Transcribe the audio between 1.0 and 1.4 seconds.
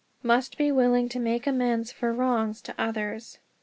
to